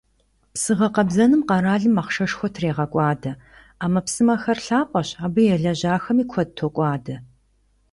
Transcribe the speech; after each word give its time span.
Псы 0.53 0.73
гъэкъэбзэным 0.77 1.41
къэралым 1.49 1.95
ахъшэшхуэ 2.01 2.47
трегъэкӀуадэ: 2.55 3.31
Ӏэмэпсымэхэр 3.79 4.59
лъапӀэщ, 4.65 5.09
абы 5.25 5.41
елэжьахэми 5.53 6.25
куэд 6.31 6.49
токӀуадэ. 6.57 7.15